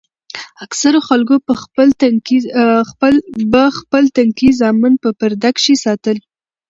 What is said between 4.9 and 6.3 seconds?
په پرده کښې ساتل.